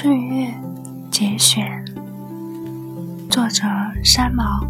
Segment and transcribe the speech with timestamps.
[0.00, 0.54] 岁月
[1.10, 1.84] 节选，
[3.28, 3.64] 作者
[4.04, 4.64] 山毛。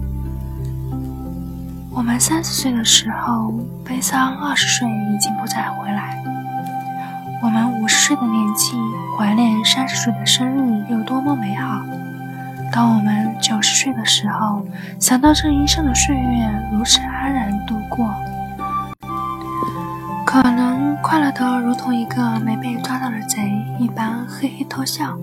[1.92, 3.52] 我们三十岁的时候，
[3.84, 6.16] 悲伤二十岁已经不再回来。
[7.42, 8.72] 我们五十岁的年纪，
[9.18, 11.84] 怀念三十岁的生日有多么美好。
[12.72, 14.66] 当我们九十岁的时候，
[14.98, 18.08] 想到这一生的岁月如此安然度过，
[20.24, 25.16] 可能快乐的如同一个没被抓到的贼一般，嘿嘿偷笑。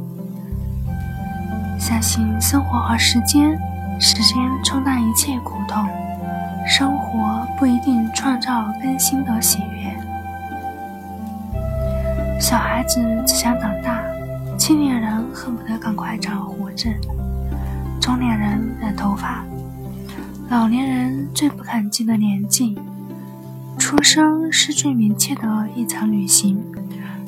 [1.77, 3.59] 相信生活和时间，
[3.99, 5.85] 时间冲淡一切苦痛，
[6.65, 9.93] 生活不一定创造更新的喜悦。
[12.39, 14.01] 小孩子只想长大，
[14.57, 16.89] 青年人恨不得赶快长胡子，
[17.99, 19.43] 中年人染头发，
[20.49, 22.79] 老年人最不感激的年纪。
[23.85, 26.59] 出生是最明切的一场旅行，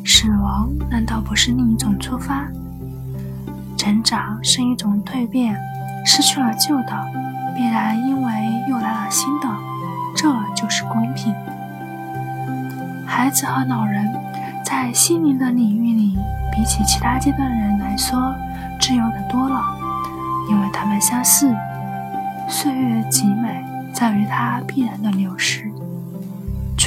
[0.04, 2.48] 死亡难道不是另一种出发？
[3.78, 5.56] 成长是一种蜕变，
[6.04, 7.06] 失去了旧的，
[7.56, 8.34] 必然因为
[8.68, 9.48] 又来了新的，
[10.16, 11.32] 这就是公平。
[13.06, 14.12] 孩子和老人
[14.66, 16.18] 在心灵的领域里，
[16.52, 18.34] 比起其他阶段的人来说，
[18.82, 19.62] 自由的多了，
[20.50, 21.56] 因为他们相似。
[22.50, 23.64] 岁月极美，
[23.94, 25.72] 在于它必然的流逝。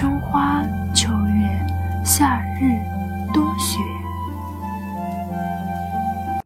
[0.01, 1.47] 春花秋月，
[2.03, 2.90] 夏日。